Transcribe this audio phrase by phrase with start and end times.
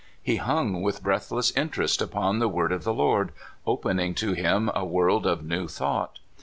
[0.19, 3.31] He hung with breathless interest upon the word of the Lord,
[3.67, 6.17] opening to him a world of new thought.